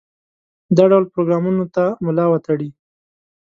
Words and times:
دا 0.75 0.83
ډول 0.91 1.03
پروګرامونو 1.13 1.65
ته 1.75 1.83
ملا 2.05 2.25
وتړي. 2.29 2.69